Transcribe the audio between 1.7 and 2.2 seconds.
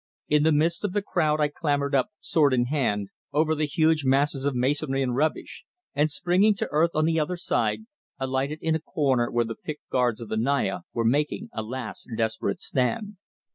up,